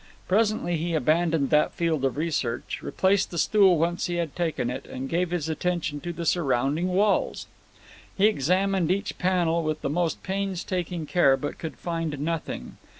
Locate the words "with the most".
9.61-10.23